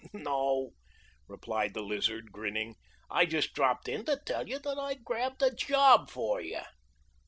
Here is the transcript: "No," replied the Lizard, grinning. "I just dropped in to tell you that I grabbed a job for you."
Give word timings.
"No," 0.13 0.71
replied 1.27 1.75
the 1.75 1.83
Lizard, 1.83 2.31
grinning. 2.31 2.73
"I 3.11 3.27
just 3.27 3.53
dropped 3.53 3.87
in 3.87 4.03
to 4.05 4.17
tell 4.25 4.49
you 4.49 4.57
that 4.57 4.79
I 4.79 4.95
grabbed 4.95 5.43
a 5.43 5.53
job 5.53 6.09
for 6.09 6.41
you." 6.41 6.61